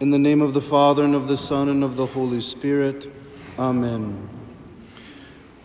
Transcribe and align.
In 0.00 0.10
the 0.10 0.18
name 0.18 0.42
of 0.42 0.54
the 0.54 0.60
Father, 0.60 1.02
and 1.02 1.16
of 1.16 1.26
the 1.26 1.36
Son, 1.36 1.68
and 1.68 1.82
of 1.82 1.96
the 1.96 2.06
Holy 2.06 2.40
Spirit. 2.40 3.10
Amen. 3.58 4.28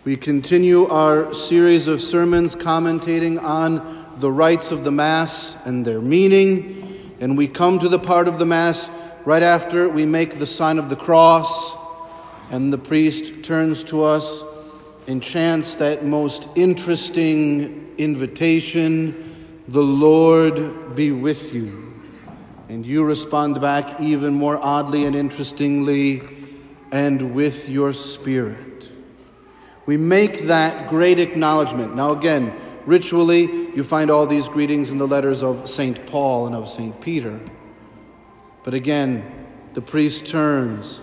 We 0.04 0.16
continue 0.16 0.88
our 0.88 1.32
series 1.32 1.86
of 1.86 2.00
sermons 2.00 2.56
commentating 2.56 3.40
on 3.40 4.12
the 4.18 4.32
rites 4.32 4.72
of 4.72 4.82
the 4.82 4.90
Mass 4.90 5.56
and 5.64 5.84
their 5.84 6.00
meaning. 6.00 7.14
And 7.20 7.38
we 7.38 7.46
come 7.46 7.78
to 7.78 7.88
the 7.88 8.00
part 8.00 8.26
of 8.26 8.40
the 8.40 8.44
Mass 8.44 8.90
right 9.24 9.44
after 9.44 9.88
we 9.88 10.04
make 10.04 10.40
the 10.40 10.46
sign 10.46 10.80
of 10.80 10.88
the 10.88 10.96
cross, 10.96 11.76
and 12.50 12.72
the 12.72 12.78
priest 12.78 13.44
turns 13.44 13.84
to 13.84 14.02
us 14.02 14.42
and 15.06 15.22
chants 15.22 15.76
that 15.76 16.04
most 16.04 16.48
interesting 16.56 17.94
invitation 17.98 19.62
The 19.68 19.80
Lord 19.80 20.96
be 20.96 21.12
with 21.12 21.54
you. 21.54 21.93
And 22.68 22.84
you 22.84 23.04
respond 23.04 23.60
back 23.60 24.00
even 24.00 24.34
more 24.34 24.58
oddly 24.62 25.04
and 25.04 25.14
interestingly, 25.14 26.22
and 26.90 27.34
with 27.34 27.68
your 27.68 27.92
spirit. 27.92 28.90
We 29.86 29.96
make 29.96 30.42
that 30.46 30.88
great 30.88 31.18
acknowledgement. 31.18 31.94
Now, 31.94 32.12
again, 32.12 32.54
ritually, 32.86 33.42
you 33.74 33.84
find 33.84 34.10
all 34.10 34.26
these 34.26 34.48
greetings 34.48 34.90
in 34.90 34.98
the 34.98 35.06
letters 35.06 35.42
of 35.42 35.68
St. 35.68 36.06
Paul 36.06 36.46
and 36.46 36.56
of 36.56 36.68
St. 36.68 36.98
Peter. 37.00 37.38
But 38.62 38.74
again, 38.74 39.46
the 39.74 39.82
priest 39.82 40.26
turns 40.26 41.00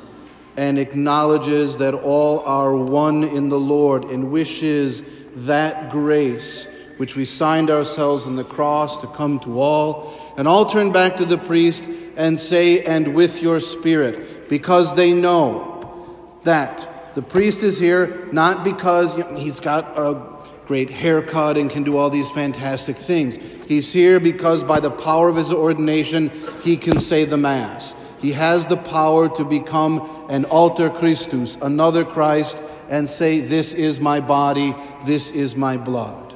and 0.57 0.79
acknowledges 0.79 1.77
that 1.77 1.93
all 1.93 2.39
are 2.41 2.75
one 2.75 3.23
in 3.23 3.49
the 3.49 3.59
Lord 3.59 4.05
and 4.05 4.31
wishes 4.31 5.03
that 5.35 5.91
grace 5.91 6.67
which 6.97 7.15
we 7.15 7.25
signed 7.25 7.69
ourselves 7.69 8.27
in 8.27 8.35
the 8.35 8.43
cross 8.43 8.97
to 8.97 9.07
come 9.07 9.39
to 9.39 9.59
all. 9.59 10.13
And 10.37 10.47
all 10.47 10.65
turn 10.65 10.91
back 10.91 11.17
to 11.17 11.25
the 11.25 11.37
priest 11.37 11.87
and 12.15 12.39
say, 12.39 12.83
and 12.83 13.13
with 13.13 13.41
your 13.41 13.59
spirit, 13.59 14.49
because 14.49 14.95
they 14.95 15.13
know 15.13 16.39
that 16.43 17.15
the 17.15 17.21
priest 17.21 17.63
is 17.63 17.77
here 17.77 18.27
not 18.31 18.63
because 18.63 19.15
he's 19.37 19.59
got 19.59 19.97
a 19.97 20.31
great 20.65 20.89
haircut 20.89 21.57
and 21.57 21.69
can 21.69 21.83
do 21.83 21.97
all 21.97 22.09
these 22.09 22.29
fantastic 22.31 22.95
things. 22.95 23.35
He's 23.67 23.91
here 23.91 24.19
because 24.19 24.63
by 24.63 24.79
the 24.79 24.91
power 24.91 25.27
of 25.27 25.35
his 25.35 25.51
ordination, 25.51 26.31
he 26.61 26.77
can 26.77 26.99
say 26.99 27.25
the 27.25 27.37
Mass. 27.37 27.93
He 28.19 28.31
has 28.31 28.65
the 28.67 28.77
power 28.77 29.27
to 29.35 29.43
become 29.43 30.25
an 30.29 30.45
alter 30.45 30.89
Christus, 30.89 31.57
another 31.61 32.05
Christ, 32.05 32.61
and 32.87 33.09
say, 33.09 33.41
This 33.41 33.73
is 33.73 33.99
my 33.99 34.21
body, 34.21 34.75
this 35.05 35.31
is 35.31 35.55
my 35.55 35.75
blood. 35.75 36.30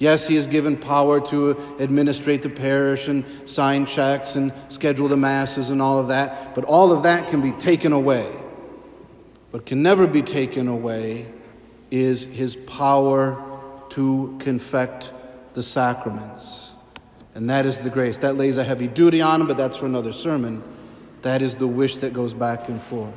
Yes, 0.00 0.26
he 0.26 0.36
is 0.36 0.46
given 0.46 0.78
power 0.78 1.20
to 1.26 1.76
administrate 1.78 2.40
the 2.40 2.48
parish 2.48 3.08
and 3.08 3.22
sign 3.44 3.84
checks 3.84 4.34
and 4.34 4.50
schedule 4.68 5.08
the 5.08 5.16
masses 5.18 5.68
and 5.68 5.82
all 5.82 5.98
of 5.98 6.08
that, 6.08 6.54
but 6.54 6.64
all 6.64 6.90
of 6.90 7.02
that 7.02 7.28
can 7.28 7.42
be 7.42 7.52
taken 7.52 7.92
away. 7.92 8.24
What 9.50 9.66
can 9.66 9.82
never 9.82 10.06
be 10.06 10.22
taken 10.22 10.68
away 10.68 11.26
is 11.90 12.24
his 12.24 12.56
power 12.56 13.44
to 13.90 14.38
confect 14.40 15.12
the 15.52 15.62
sacraments. 15.62 16.72
And 17.34 17.50
that 17.50 17.66
is 17.66 17.76
the 17.78 17.90
grace. 17.90 18.16
That 18.18 18.36
lays 18.36 18.56
a 18.56 18.64
heavy 18.64 18.86
duty 18.86 19.20
on 19.20 19.42
him, 19.42 19.46
but 19.46 19.58
that's 19.58 19.76
for 19.76 19.84
another 19.84 20.14
sermon. 20.14 20.62
That 21.20 21.42
is 21.42 21.56
the 21.56 21.68
wish 21.68 21.96
that 21.96 22.14
goes 22.14 22.32
back 22.32 22.70
and 22.70 22.80
forth. 22.80 23.12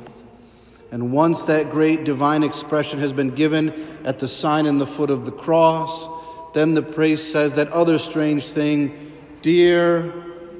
And 0.90 1.12
once 1.12 1.44
that 1.44 1.70
great 1.70 2.04
divine 2.04 2.42
expression 2.42 2.98
has 2.98 3.12
been 3.12 3.30
given 3.30 3.72
at 4.04 4.18
the 4.18 4.28
sign 4.28 4.66
in 4.66 4.76
the 4.76 4.86
foot 4.86 5.08
of 5.08 5.24
the 5.24 5.32
cross, 5.32 6.08
then 6.54 6.74
the 6.74 6.82
priest 6.82 7.30
says 7.30 7.54
that 7.54 7.68
other 7.68 7.98
strange 7.98 8.46
thing 8.46 9.12
Dear 9.42 10.10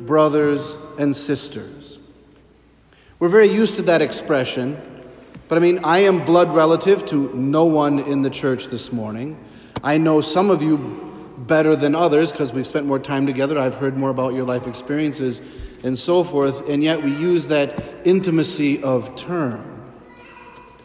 brothers 0.01 0.77
and 0.99 1.17
sisters. 1.17 1.99
We're 3.19 3.31
very 3.31 3.49
used 3.49 3.77
to 3.77 3.83
that 3.83 4.03
expression, 4.03 4.79
but 5.49 5.57
I 5.57 5.61
mean, 5.63 5.81
I 5.85 6.01
am 6.01 6.23
blood 6.27 6.55
relative 6.55 7.07
to 7.07 7.33
no 7.33 7.65
one 7.65 8.01
in 8.01 8.21
the 8.21 8.29
church 8.29 8.67
this 8.67 8.93
morning. 8.93 9.43
I 9.83 9.97
know 9.97 10.21
some 10.21 10.51
of 10.51 10.63
you 10.63 10.77
better 11.39 11.75
than 11.75 11.95
others 11.95 12.31
because 12.31 12.53
we've 12.53 12.67
spent 12.67 12.85
more 12.85 12.99
time 12.99 13.27
together. 13.27 13.59
I've 13.59 13.77
heard 13.77 13.97
more 13.97 14.11
about 14.11 14.35
your 14.35 14.45
life 14.45 14.67
experiences 14.67 15.41
and 15.83 15.99
so 15.99 16.25
forth, 16.25 16.69
and 16.69 16.83
yet 16.83 17.03
we 17.03 17.11
use 17.11 17.47
that 17.47 17.83
intimacy 18.05 18.83
of 18.83 19.17
term. 19.17 19.65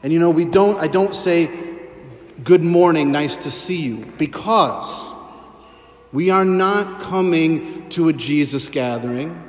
And 0.04 0.14
you 0.14 0.20
know, 0.20 0.30
we 0.30 0.46
don't, 0.46 0.80
I 0.80 0.88
don't 0.88 1.14
say, 1.14 1.48
good 2.44 2.64
morning, 2.64 3.12
nice 3.12 3.38
to 3.38 3.52
see 3.52 3.82
you, 3.82 4.06
because 4.18 5.14
we 6.12 6.30
are 6.30 6.46
not 6.46 7.02
coming 7.02 7.90
to 7.90 8.08
a 8.08 8.14
Jesus 8.14 8.68
gathering. 8.68 9.44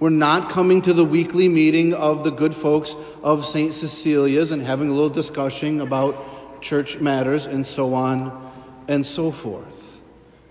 We're 0.00 0.10
not 0.10 0.50
coming 0.50 0.82
to 0.82 0.92
the 0.92 1.04
weekly 1.04 1.48
meeting 1.48 1.94
of 1.94 2.24
the 2.24 2.30
good 2.30 2.54
folks 2.54 2.96
of 3.22 3.44
St. 3.44 3.72
Cecilia's 3.72 4.50
and 4.50 4.62
having 4.62 4.88
a 4.88 4.92
little 4.92 5.10
discussion 5.10 5.80
about 5.80 6.62
church 6.62 6.98
matters 6.98 7.46
and 7.46 7.64
so 7.66 7.94
on 7.94 8.52
and 8.88 9.04
so 9.04 9.30
forth. 9.30 10.00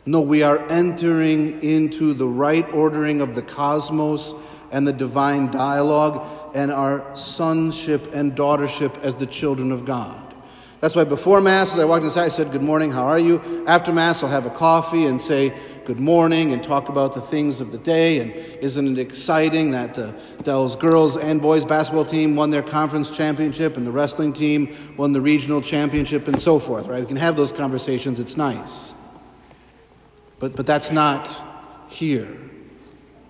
No, 0.05 0.21
we 0.21 0.43
are 0.43 0.59
entering 0.69 1.61
into 1.63 2.13
the 2.13 2.27
right 2.27 2.65
ordering 2.73 3.21
of 3.21 3.35
the 3.35 3.41
cosmos 3.41 4.33
and 4.71 4.87
the 4.87 4.93
divine 4.93 5.51
dialogue 5.51 6.25
and 6.55 6.71
our 6.71 7.15
sonship 7.15 8.13
and 8.13 8.33
daughtership 8.33 8.97
as 8.99 9.17
the 9.17 9.27
children 9.27 9.71
of 9.71 9.85
God. 9.85 10.30
That's 10.81 10.95
why 10.95 11.03
before 11.03 11.41
Mass, 11.41 11.73
as 11.73 11.79
I 11.79 11.85
walked 11.85 12.03
inside, 12.03 12.25
I 12.25 12.29
said, 12.29 12.51
Good 12.51 12.63
morning, 12.63 12.91
how 12.91 13.05
are 13.05 13.19
you? 13.19 13.63
After 13.67 13.93
Mass, 13.93 14.23
I'll 14.23 14.29
have 14.29 14.47
a 14.47 14.49
coffee 14.49 15.05
and 15.05 15.21
say, 15.21 15.53
Good 15.85 15.99
morning, 15.99 16.53
and 16.53 16.63
talk 16.63 16.89
about 16.89 17.13
the 17.13 17.21
things 17.21 17.61
of 17.61 17.71
the 17.71 17.77
day. 17.77 18.17
And 18.17 18.31
isn't 18.31 18.87
it 18.87 18.99
exciting 18.99 19.71
that 19.71 19.93
the 19.93 20.19
Dells 20.41 20.75
girls 20.75 21.17
and 21.17 21.39
boys 21.39 21.65
basketball 21.65 22.05
team 22.05 22.35
won 22.35 22.49
their 22.49 22.63
conference 22.63 23.15
championship 23.15 23.77
and 23.77 23.85
the 23.85 23.91
wrestling 23.91 24.33
team 24.33 24.75
won 24.97 25.13
the 25.13 25.21
regional 25.21 25.61
championship 25.61 26.27
and 26.27 26.41
so 26.41 26.57
forth, 26.57 26.87
right? 26.87 27.01
We 27.01 27.07
can 27.07 27.15
have 27.17 27.35
those 27.35 27.51
conversations, 27.51 28.19
it's 28.19 28.35
nice. 28.35 28.95
But, 30.39 30.55
but 30.55 30.65
that's 30.65 30.91
not 30.91 31.29
here. 31.89 32.39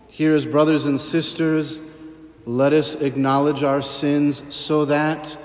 Here, 0.08 0.34
as 0.34 0.46
brothers 0.46 0.86
and 0.86 1.00
sisters, 1.00 1.82
let 2.46 2.72
us 2.72 2.96
acknowledge 2.96 3.62
our 3.62 3.82
sins 3.82 4.44
so 4.56 4.86
that 4.86 5.38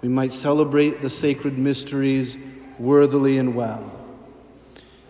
we 0.00 0.08
might 0.08 0.32
celebrate 0.32 1.02
the 1.02 1.10
sacred 1.10 1.58
mysteries 1.58 2.38
worthily 2.78 3.38
and 3.38 3.54
well. 3.54 3.92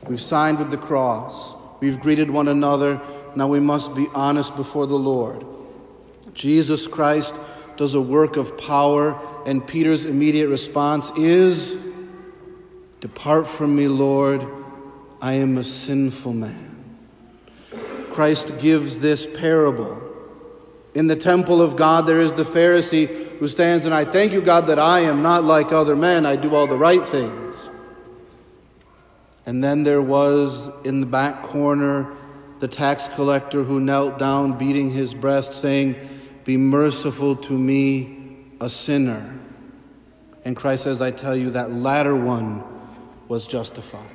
We've 0.07 0.21
signed 0.21 0.59
with 0.59 0.71
the 0.71 0.79
cross, 0.79 1.55
we've 1.81 2.01
greeted 2.01 2.31
one 2.31 2.49
another, 2.49 3.01
now 3.37 3.49
we 3.49 3.61
must 3.61 3.95
be 3.95 4.07
honest 4.15 4.57
before 4.57 4.87
the 4.87 4.99
Lord. 4.99 5.45
Jesus 6.33 6.87
Christ 6.87 7.39
does 7.77 7.95
a 7.95 8.01
work 8.01 8.37
of 8.37 8.57
power, 8.57 9.21
and 9.47 9.67
Peter's 9.67 10.05
immediate 10.05 10.49
response 10.49 11.11
is 11.17 11.77
Depart 13.01 13.47
from 13.47 13.77
me, 13.77 13.87
Lord, 13.87 14.45
I 15.21 15.35
am 15.35 15.59
a 15.59 15.65
sinful 15.65 16.33
man. 16.33 16.99
Christ 18.11 18.59
gives 18.59 18.99
this 18.99 19.27
parable 19.27 20.09
in 20.99 21.07
the 21.07 21.15
temple 21.17 21.63
of 21.63 21.77
God, 21.77 22.07
there 22.07 22.21
is 22.21 22.33
the 22.33 22.45
Pharisee 22.45 23.28
who 23.39 23.49
stands 23.49 23.85
and 23.85 23.95
I 23.95 24.05
thank 24.05 24.33
you, 24.33 24.41
God, 24.41 24.67
that 24.67 24.79
I 24.79 25.01
am 25.01 25.23
not 25.23 25.45
like 25.45 25.73
other 25.73 25.95
men. 25.95 26.27
I 26.27 26.37
do 26.37 26.55
all 26.55 26.67
the 26.67 26.79
right 26.79 27.05
things. 27.05 27.69
And 29.47 29.63
then 29.63 29.83
there 29.83 30.03
was 30.03 30.69
in 30.85 31.01
the 31.01 31.07
back 31.07 31.43
corner 31.43 32.15
the 32.59 32.69
tax 32.69 33.09
collector 33.09 33.63
who 33.63 33.81
knelt 33.81 34.19
down, 34.19 34.59
beating 34.59 34.91
his 34.91 35.15
breast, 35.15 35.55
saying, 35.55 35.97
Be 36.45 36.57
merciful 36.57 37.37
to 37.37 37.53
me, 37.53 38.47
a 38.61 38.69
sinner. 38.69 39.39
And 40.45 40.57
Christ 40.57 40.85
says, 40.85 41.01
I 41.01 41.11
tell 41.11 41.37
you, 41.37 41.51
that 41.51 41.73
latter 41.73 42.17
one 42.17 42.63
was 43.29 43.47
justified. 43.47 44.11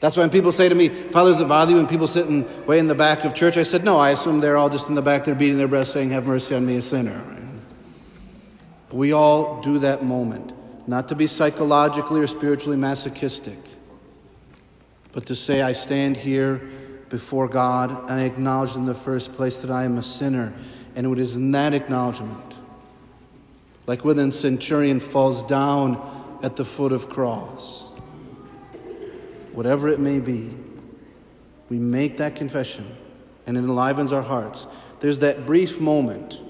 That's 0.00 0.16
why 0.16 0.22
when 0.22 0.30
people 0.30 0.52
say 0.52 0.68
to 0.68 0.74
me, 0.74 0.88
Father, 0.88 1.32
does 1.32 1.40
it 1.40 1.48
bother 1.48 1.72
you 1.72 1.76
when 1.76 1.86
people 1.86 2.06
sit 2.06 2.26
in, 2.26 2.46
way 2.66 2.78
in 2.78 2.86
the 2.86 2.94
back 2.94 3.24
of 3.24 3.34
church? 3.34 3.56
I 3.56 3.62
said, 3.62 3.84
No, 3.84 3.98
I 3.98 4.10
assume 4.10 4.40
they're 4.40 4.56
all 4.56 4.70
just 4.70 4.88
in 4.88 4.94
the 4.94 5.02
back, 5.02 5.24
they're 5.24 5.34
beating 5.34 5.58
their 5.58 5.68
breast 5.68 5.92
saying, 5.92 6.10
Have 6.10 6.26
mercy 6.26 6.54
on 6.54 6.66
me, 6.66 6.76
a 6.76 6.82
sinner. 6.82 7.37
But 8.88 8.96
we 8.96 9.12
all 9.12 9.60
do 9.60 9.78
that 9.80 10.04
moment, 10.04 10.52
not 10.86 11.08
to 11.08 11.14
be 11.14 11.26
psychologically 11.26 12.20
or 12.20 12.26
spiritually 12.26 12.76
masochistic, 12.76 13.58
but 15.12 15.26
to 15.26 15.34
say, 15.34 15.62
I 15.62 15.72
stand 15.72 16.16
here 16.16 16.62
before 17.08 17.48
God 17.48 17.90
and 18.10 18.20
I 18.20 18.24
acknowledge 18.24 18.76
in 18.76 18.84
the 18.84 18.94
first 18.94 19.32
place 19.32 19.58
that 19.58 19.70
I 19.70 19.84
am 19.84 19.98
a 19.98 20.02
sinner. 20.02 20.52
And 20.94 21.06
it 21.06 21.18
is 21.18 21.36
in 21.36 21.50
that 21.52 21.74
acknowledgement, 21.74 22.54
like 23.86 24.04
when 24.04 24.16
the 24.16 24.30
centurion 24.30 25.00
falls 25.00 25.42
down 25.42 26.38
at 26.42 26.56
the 26.56 26.64
foot 26.64 26.92
of 26.92 27.08
cross 27.08 27.84
whatever 29.58 29.88
it 29.88 29.98
may 29.98 30.20
be, 30.20 30.56
we 31.68 31.80
make 31.80 32.18
that 32.18 32.36
confession 32.36 32.96
and 33.44 33.56
it 33.56 33.60
enlivens 33.60 34.12
our 34.12 34.22
hearts. 34.22 34.68
There's 35.00 35.18
that 35.18 35.46
brief 35.46 35.80
moment. 35.80 36.40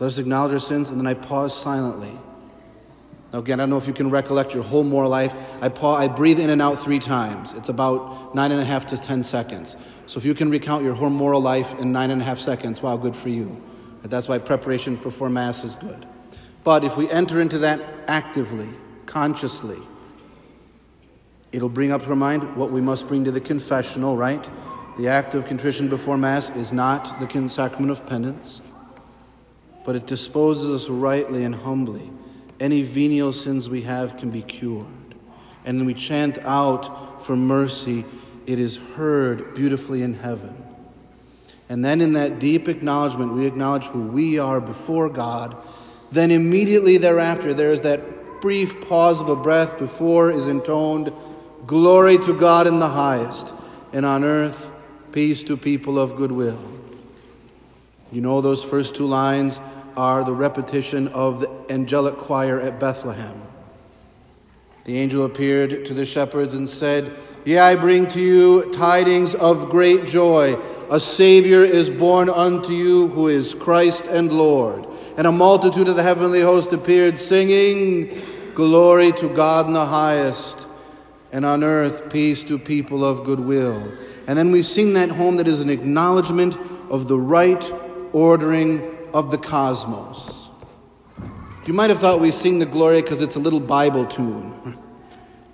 Let 0.00 0.06
us 0.06 0.18
acknowledge 0.18 0.52
our 0.52 0.58
sins, 0.58 0.88
and 0.88 0.98
then 0.98 1.06
I 1.06 1.14
pause 1.14 1.56
silently. 1.56 2.16
Now, 3.32 3.38
again, 3.38 3.60
I 3.60 3.64
don't 3.64 3.70
know 3.70 3.76
if 3.76 3.86
you 3.86 3.92
can 3.92 4.10
recollect 4.10 4.54
your 4.54 4.64
whole 4.64 4.82
moral 4.82 5.10
life. 5.10 5.34
I, 5.60 5.68
pause, 5.68 6.00
I 6.00 6.08
breathe 6.08 6.40
in 6.40 6.50
and 6.50 6.60
out 6.60 6.80
three 6.80 6.98
times. 6.98 7.52
It's 7.52 7.68
about 7.68 8.34
nine 8.34 8.50
and 8.50 8.60
a 8.60 8.64
half 8.64 8.86
to 8.86 8.96
ten 8.96 9.22
seconds. 9.22 9.76
So 10.06 10.18
if 10.18 10.24
you 10.24 10.34
can 10.34 10.50
recount 10.50 10.82
your 10.84 10.94
whole 10.94 11.10
moral 11.10 11.40
life 11.40 11.78
in 11.78 11.92
nine 11.92 12.10
and 12.10 12.20
a 12.20 12.24
half 12.24 12.38
seconds, 12.38 12.82
wow, 12.82 12.96
good 12.96 13.14
for 13.14 13.28
you. 13.28 13.62
That's 14.02 14.26
why 14.26 14.38
preparation 14.38 14.96
before 14.96 15.28
Mass 15.28 15.62
is 15.62 15.74
good. 15.74 16.06
But 16.64 16.82
if 16.82 16.96
we 16.96 17.08
enter 17.10 17.40
into 17.40 17.58
that 17.58 17.80
actively, 18.08 18.68
consciously, 19.04 19.78
it'll 21.52 21.68
bring 21.68 21.92
up 21.92 22.02
to 22.04 22.08
our 22.08 22.16
mind 22.16 22.56
what 22.56 22.72
we 22.72 22.80
must 22.80 23.06
bring 23.06 23.24
to 23.24 23.30
the 23.30 23.40
confessional, 23.40 24.16
right? 24.16 24.48
The 24.96 25.08
act 25.08 25.34
of 25.34 25.46
contrition 25.46 25.88
before 25.88 26.16
Mass 26.16 26.50
is 26.50 26.72
not 26.72 27.20
the 27.20 27.48
sacrament 27.48 27.92
of 27.92 28.06
penance, 28.06 28.62
but 29.84 29.96
it 29.96 30.06
disposes 30.06 30.82
us 30.82 30.88
rightly 30.88 31.44
and 31.44 31.54
humbly. 31.54 32.10
Any 32.58 32.82
venial 32.82 33.32
sins 33.32 33.70
we 33.70 33.82
have 33.82 34.16
can 34.16 34.30
be 34.30 34.42
cured. 34.42 34.86
And 35.64 35.86
we 35.86 35.94
chant 35.94 36.38
out 36.38 37.22
for 37.22 37.36
mercy, 37.36 38.04
it 38.46 38.58
is 38.58 38.76
heard 38.76 39.54
beautifully 39.54 40.02
in 40.02 40.14
heaven. 40.14 40.56
And 41.68 41.84
then 41.84 42.00
in 42.00 42.14
that 42.14 42.38
deep 42.38 42.68
acknowledgement, 42.68 43.32
we 43.32 43.46
acknowledge 43.46 43.86
who 43.86 44.02
we 44.02 44.38
are 44.38 44.60
before 44.60 45.08
God. 45.08 45.56
Then 46.10 46.30
immediately 46.30 46.96
thereafter, 46.96 47.54
there 47.54 47.70
is 47.70 47.82
that 47.82 48.40
brief 48.40 48.88
pause 48.88 49.20
of 49.20 49.28
a 49.28 49.36
breath 49.36 49.78
before 49.78 50.30
is 50.30 50.46
intoned 50.46 51.12
Glory 51.66 52.18
to 52.18 52.32
God 52.32 52.66
in 52.66 52.78
the 52.78 52.88
highest, 52.88 53.52
and 53.92 54.06
on 54.06 54.24
earth, 54.24 54.70
peace 55.12 55.44
to 55.44 55.56
people 55.56 55.98
of 55.98 56.16
goodwill. 56.16 56.58
You 58.12 58.20
know, 58.20 58.40
those 58.40 58.64
first 58.64 58.96
two 58.96 59.06
lines 59.06 59.60
are 59.96 60.24
the 60.24 60.34
repetition 60.34 61.08
of 61.08 61.40
the 61.40 61.50
angelic 61.68 62.16
choir 62.16 62.60
at 62.60 62.80
Bethlehem. 62.80 63.40
The 64.84 64.98
angel 64.98 65.24
appeared 65.24 65.84
to 65.86 65.94
the 65.94 66.06
shepherds 66.06 66.54
and 66.54 66.68
said, 66.68 67.16
Yea, 67.44 67.58
I 67.58 67.76
bring 67.76 68.06
to 68.08 68.20
you 68.20 68.70
tidings 68.72 69.34
of 69.34 69.70
great 69.70 70.06
joy. 70.06 70.56
A 70.90 70.98
Savior 70.98 71.62
is 71.62 71.88
born 71.88 72.28
unto 72.28 72.72
you, 72.72 73.08
who 73.08 73.28
is 73.28 73.54
Christ 73.54 74.06
and 74.06 74.32
Lord. 74.32 74.86
And 75.16 75.26
a 75.26 75.32
multitude 75.32 75.88
of 75.88 75.96
the 75.96 76.02
heavenly 76.02 76.40
host 76.40 76.72
appeared, 76.72 77.18
singing, 77.18 78.20
Glory 78.54 79.12
to 79.12 79.28
God 79.28 79.66
in 79.66 79.72
the 79.72 79.86
highest, 79.86 80.66
and 81.32 81.44
on 81.44 81.62
earth 81.62 82.10
peace 82.10 82.42
to 82.44 82.58
people 82.58 83.04
of 83.04 83.24
good 83.24 83.40
will. 83.40 83.80
And 84.26 84.38
then 84.38 84.50
we 84.50 84.62
sing 84.62 84.94
that 84.94 85.10
home 85.10 85.36
that 85.36 85.48
is 85.48 85.60
an 85.60 85.70
acknowledgement 85.70 86.58
of 86.90 87.08
the 87.08 87.18
right 87.18 87.72
ordering 88.12 88.96
of 89.12 89.30
the 89.30 89.38
cosmos. 89.38 90.48
You 91.66 91.74
might 91.74 91.90
have 91.90 91.98
thought 91.98 92.20
we 92.20 92.32
sing 92.32 92.58
the 92.58 92.66
Gloria 92.66 93.02
because 93.02 93.20
it's 93.20 93.36
a 93.36 93.40
little 93.40 93.60
Bible 93.60 94.06
tune. 94.06 94.78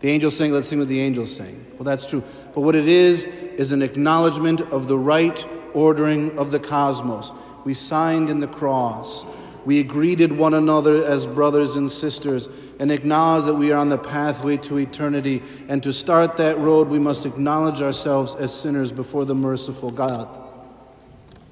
The 0.00 0.11
angels 0.11 0.37
sing, 0.37 0.53
let's 0.53 0.69
sing 0.69 0.79
what 0.79 0.88
the 0.88 1.00
angels 1.00 1.35
sing. 1.35 1.67
Well, 1.73 1.85
that's 1.85 2.08
true. 2.08 2.23
But 2.55 2.61
what 2.61 2.76
it 2.76 2.87
is, 2.87 3.25
is 3.25 3.73
an 3.73 3.81
acknowledgement 3.81 4.61
of 4.61 4.88
the 4.88 4.99
right 4.99 5.44
ordering 5.73 6.38
of 6.38 6.50
the 6.50 6.61
cosmos. 6.61 7.32
We 7.64 7.73
signed 7.75 8.29
in 8.29 8.41
the 8.41 8.47
cross. 8.47 9.25
We 9.64 9.82
greeted 9.82 10.31
one 10.31 10.55
another 10.55 11.03
as 11.05 11.26
brothers 11.26 11.76
and 11.76 11.91
sisters 11.91 12.49
and 12.79 12.93
acknowledge 12.93 13.47
that 13.47 13.55
we 13.55 13.73
are 13.73 13.79
on 13.79 13.88
the 13.88 13.99
pathway 13.99 14.58
to 14.58 14.79
eternity. 14.79 15.43
And 15.69 15.82
to 15.82 15.93
start 15.93 16.37
that 16.37 16.58
road, 16.58 16.88
we 16.88 16.99
must 16.99 17.26
acknowledge 17.26 17.81
ourselves 17.81 18.35
as 18.37 18.55
sinners 18.55 18.93
before 18.93 19.25
the 19.25 19.35
merciful 19.35 19.91
God. 19.91 20.45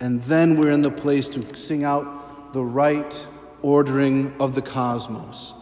And 0.00 0.22
then 0.24 0.56
we're 0.56 0.72
in 0.72 0.80
the 0.80 0.90
place 0.90 1.28
to 1.28 1.56
sing 1.56 1.84
out 1.84 2.52
the 2.52 2.64
right 2.64 3.26
ordering 3.62 4.34
of 4.40 4.54
the 4.54 4.62
cosmos. 4.62 5.54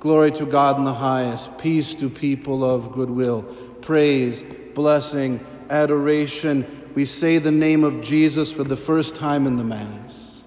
Glory 0.00 0.30
to 0.32 0.44
God 0.44 0.76
in 0.76 0.84
the 0.84 0.92
highest, 0.92 1.56
peace 1.56 1.94
to 1.94 2.10
people 2.10 2.62
of 2.62 2.92
goodwill, 2.92 3.42
praise, 3.80 4.44
blessing, 4.74 5.40
adoration. 5.70 6.66
We 6.94 7.04
say 7.04 7.38
the 7.38 7.50
name 7.50 7.84
of 7.84 8.02
Jesus 8.02 8.52
for 8.52 8.64
the 8.64 8.76
first 8.76 9.16
time 9.16 9.46
in 9.46 9.56
the 9.56 9.64
Mass, 9.64 10.42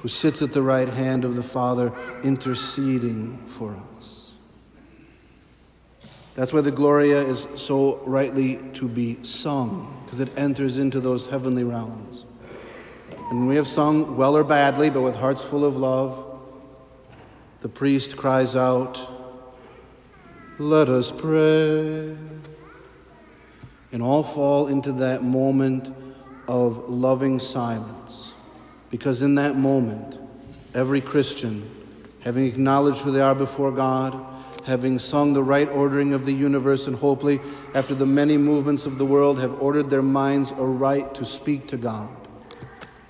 who 0.00 0.08
sits 0.08 0.40
at 0.42 0.52
the 0.52 0.62
right 0.62 0.88
hand 0.88 1.24
of 1.24 1.34
the 1.34 1.42
Father, 1.42 1.92
interceding 2.22 3.38
for 3.46 3.72
us. 3.72 3.87
That's 6.38 6.52
why 6.52 6.60
the 6.60 6.70
Gloria 6.70 7.20
is 7.20 7.48
so 7.56 7.96
rightly 8.06 8.60
to 8.74 8.86
be 8.86 9.20
sung, 9.24 10.00
because 10.04 10.20
it 10.20 10.28
enters 10.38 10.78
into 10.78 11.00
those 11.00 11.26
heavenly 11.26 11.64
realms. 11.64 12.26
And 13.30 13.48
we 13.48 13.56
have 13.56 13.66
sung 13.66 14.16
well 14.16 14.36
or 14.36 14.44
badly, 14.44 14.88
but 14.88 15.00
with 15.00 15.16
hearts 15.16 15.42
full 15.42 15.64
of 15.64 15.76
love, 15.76 16.40
the 17.60 17.68
priest 17.68 18.16
cries 18.16 18.54
out, 18.54 19.04
Let 20.60 20.88
us 20.88 21.10
pray. 21.10 22.16
And 23.90 24.00
all 24.00 24.22
fall 24.22 24.68
into 24.68 24.92
that 24.92 25.24
moment 25.24 25.92
of 26.46 26.88
loving 26.88 27.40
silence. 27.40 28.32
Because 28.92 29.22
in 29.22 29.34
that 29.34 29.56
moment, 29.56 30.20
every 30.72 31.00
Christian, 31.00 31.68
having 32.20 32.44
acknowledged 32.44 33.00
who 33.00 33.10
they 33.10 33.22
are 33.22 33.34
before 33.34 33.72
God, 33.72 34.24
having 34.68 34.98
sung 34.98 35.32
the 35.32 35.42
right 35.42 35.68
ordering 35.70 36.12
of 36.12 36.26
the 36.26 36.32
universe, 36.32 36.86
and 36.86 36.94
hopefully, 36.94 37.40
after 37.74 37.94
the 37.94 38.06
many 38.06 38.36
movements 38.36 38.84
of 38.84 38.98
the 38.98 39.04
world, 39.04 39.40
have 39.40 39.62
ordered 39.62 39.88
their 39.88 40.02
minds 40.02 40.52
aright 40.52 41.14
to 41.14 41.24
speak 41.24 41.66
to 41.66 41.76
God. 41.76 42.08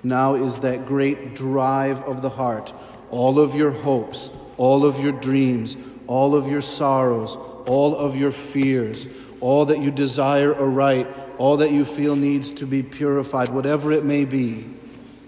Now 0.05 0.35
is 0.35 0.61
that 0.61 0.87
great 0.87 1.35
drive 1.35 2.01
of 2.03 2.23
the 2.23 2.31
heart 2.31 2.73
all 3.11 3.41
of 3.41 3.55
your 3.55 3.71
hopes, 3.71 4.31
all 4.57 4.85
of 4.85 5.01
your 5.01 5.13
dreams, 5.13 5.77
all 6.07 6.35
of 6.35 6.47
your 6.47 6.61
sorrows, 6.61 7.37
all 7.67 7.97
of 7.97 8.17
your 8.17 8.31
fears, 8.31 9.07
all 9.41 9.65
that 9.65 9.81
you 9.81 9.91
desire 9.91 10.55
aright, 10.55 11.07
all 11.39 11.57
that 11.57 11.73
you 11.73 11.85
feel 11.85 12.17
needs 12.17 12.51
to 12.51 12.67
be 12.67 12.83
purified, 12.83 13.49
whatever 13.49 13.93
it 13.93 14.05
may 14.05 14.25
be, 14.25 14.67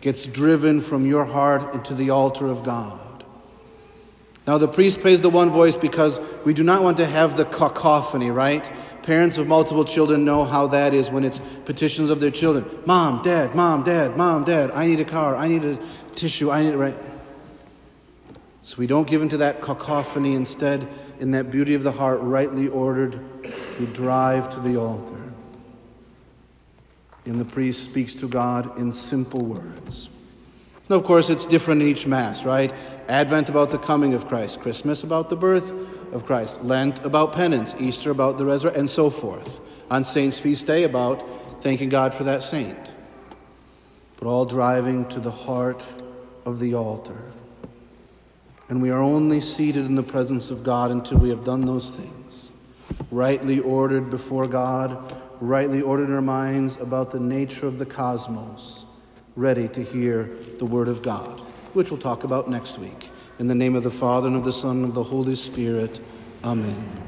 gets 0.01 0.27
driven 0.27 0.81
from 0.81 1.07
your 1.07 1.25
heart 1.25 1.75
into 1.75 1.95
the 1.95 2.11
altar 2.11 2.47
of 2.47 2.63
God. 2.65 3.01
Now, 4.51 4.59
the 4.59 4.67
priest 4.67 5.01
plays 5.01 5.21
the 5.21 5.31
one 5.31 5.49
voice 5.49 5.77
because 5.77 6.19
we 6.45 6.55
do 6.55 6.65
not 6.65 6.83
want 6.83 6.97
to 6.97 7.07
have 7.07 7.37
the 7.37 7.45
cacophony, 7.45 8.33
right? 8.33 8.69
Parents 9.05 9.39
of 9.39 9.47
multiple 9.47 9.85
children 9.85 10.25
know 10.25 10.45
how 10.45 10.67
that 10.67 10.93
is 10.93 11.09
when 11.09 11.23
it's 11.23 11.39
petitions 11.67 12.11
of 12.11 12.19
their 12.19 12.33
children. 12.33 12.69
Mom, 12.85 13.23
dad, 13.23 13.55
mom, 13.55 13.85
dad, 13.85 14.17
mom, 14.17 14.43
dad, 14.43 14.73
I 14.73 14.89
need 14.89 14.99
a 14.99 15.05
car, 15.05 15.37
I 15.37 15.47
need 15.47 15.63
a 15.63 15.79
tissue, 16.17 16.51
I 16.51 16.65
need, 16.65 16.75
right? 16.75 16.97
So 18.63 18.77
we 18.79 18.89
don't 18.89 19.07
give 19.07 19.23
into 19.23 19.37
that 19.37 19.63
cacophony. 19.63 20.35
Instead, 20.35 20.89
in 21.21 21.31
that 21.31 21.53
beauty 21.53 21.75
of 21.75 21.85
the 21.85 21.93
heart, 21.93 22.19
rightly 22.21 22.67
ordered, 22.67 23.21
we 23.79 23.87
drive 23.87 24.51
to 24.51 24.59
the 24.59 24.81
altar. 24.81 25.33
And 27.25 27.39
the 27.39 27.45
priest 27.45 27.85
speaks 27.85 28.17
to 28.17 28.27
God 28.27 28.81
in 28.81 28.91
simple 28.91 29.45
words. 29.45 30.11
Now, 30.91 30.97
of 30.97 31.05
course, 31.05 31.31
it's 31.31 31.47
different 31.47 31.83
in 31.83 31.89
each 31.89 32.09
Mass, 32.09 32.45
right? 32.45 32.73
Advent 33.07 33.49
about 33.49 33.71
the 33.71 33.79
coming 33.79 34.13
of 34.15 34.27
Christ, 34.27 34.61
Christmas 34.61 35.05
about 35.05 35.29
the 35.29 35.37
birth 35.37 35.73
of 36.13 36.27
Christ, 36.27 36.65
Lent 36.65 37.05
about 37.05 37.33
penance, 37.33 37.77
Easter 37.79 38.11
about 38.11 38.39
the 38.39 38.45
resurrection, 38.45 38.81
and 38.81 38.91
so 38.91 39.09
forth. 39.09 39.61
On 39.89 40.03
Saints' 40.03 40.41
Feast 40.41 40.67
Day 40.67 40.83
about 40.83 41.63
thanking 41.63 41.91
God 41.91 42.13
for 42.13 42.25
that 42.25 42.43
saint. 42.43 42.93
But 44.17 44.27
all 44.27 44.45
driving 44.45 45.07
to 45.11 45.21
the 45.21 45.31
heart 45.31 45.85
of 46.45 46.59
the 46.59 46.75
altar. 46.75 47.23
And 48.69 48.83
we 48.83 48.91
are 48.91 49.01
only 49.01 49.41
seated 49.41 49.87
in 49.87 49.95
the 49.95 50.03
presence 50.03 50.51
of 50.51 50.65
God 50.65 50.91
until 50.91 51.19
we 51.19 51.29
have 51.29 51.45
done 51.45 51.61
those 51.61 51.91
things. 51.91 52.51
Rightly 53.13 53.61
ordered 53.61 54.11
before 54.11 54.49
God, 54.49 55.15
rightly 55.41 55.83
ordered 55.83 56.09
in 56.09 56.15
our 56.17 56.21
minds 56.21 56.79
about 56.79 57.13
the 57.13 57.21
nature 57.21 57.69
of 57.69 57.79
the 57.79 57.87
cosmos, 57.87 58.87
ready 59.37 59.69
to 59.69 59.83
hear 59.83 60.31
the 60.59 60.67
Word 60.67 60.89
of 60.89 61.03
God, 61.03 61.41
which 61.73 61.91
we'll 61.91 62.01
talk 62.01 62.25
about 62.25 62.49
next 62.49 62.79
week. 62.79 63.11
In 63.39 63.47
the 63.47 63.55
name 63.55 63.75
of 63.77 63.83
the 63.83 63.91
Father, 63.91 64.27
and 64.27 64.37
of 64.37 64.45
the 64.45 64.53
Son, 64.53 64.79
and 64.79 64.85
of 64.87 64.95
the 64.95 65.03
Holy 65.03 65.35
Spirit, 65.35 66.01
Amen. 66.43 67.03